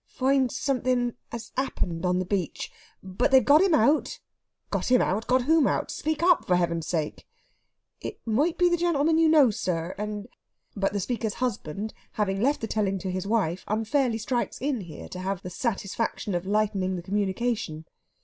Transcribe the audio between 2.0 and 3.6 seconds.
on the beach. But they've